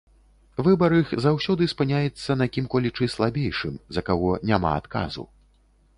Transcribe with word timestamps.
Выбар 0.67 0.95
іх 1.01 1.11
заўсёды 1.25 1.67
спыняецца 1.73 2.37
на 2.43 2.49
кім-колечы 2.53 3.11
слабейшым, 3.17 3.79
за 3.99 4.09
каго 4.11 4.31
няма 4.53 4.71
адказу. 4.83 5.23